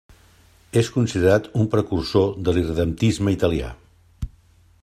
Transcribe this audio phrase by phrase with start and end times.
[0.81, 3.73] És considerat un precursor de l'irredemptisme italià.